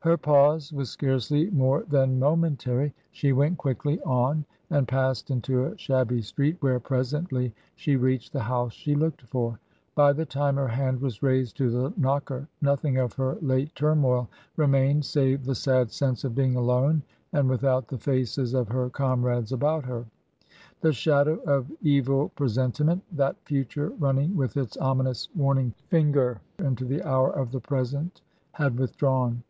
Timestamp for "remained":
14.56-15.04